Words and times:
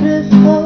wonderful. 0.00 0.57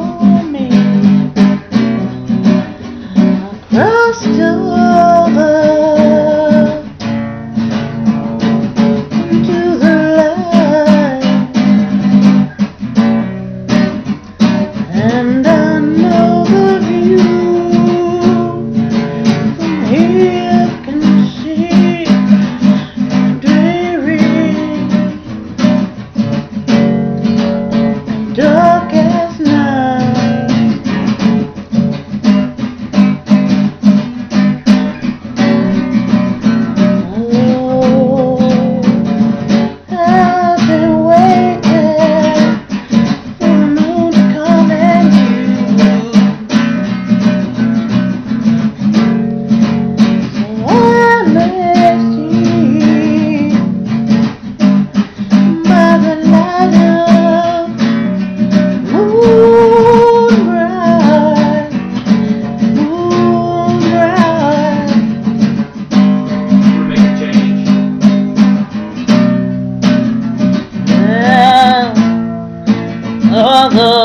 Struggles. 73.73 74.02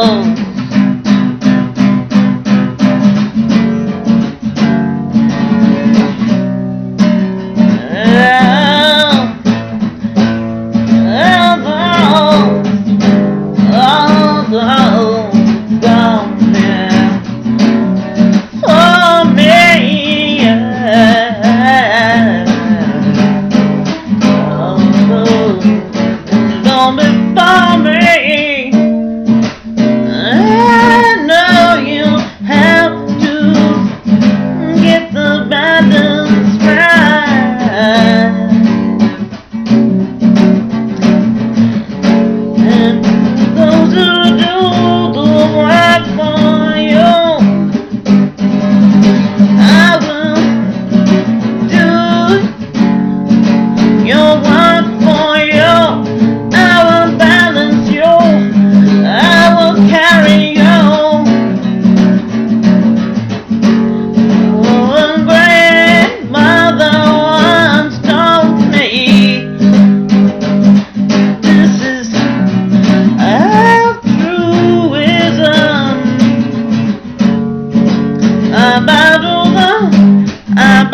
Those 43.58 43.92
who 43.92 45.12
do 45.14 45.17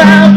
about 0.05 0.34